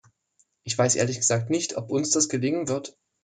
Ich 0.63 0.75
weiß 0.75 0.95
ehrlich 0.95 1.17
gesagt 1.19 1.51
nicht, 1.51 1.77
ob 1.77 1.91
uns 1.91 2.09
das 2.09 2.27
gelingen 2.27 2.67
wird. 2.67 2.97